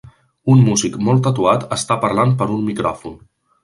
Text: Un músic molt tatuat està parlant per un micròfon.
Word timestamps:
Un 0.53 0.63
músic 0.69 0.97
molt 1.09 1.23
tatuat 1.29 1.69
està 1.79 2.01
parlant 2.09 2.37
per 2.43 2.53
un 2.59 2.69
micròfon. 2.75 3.19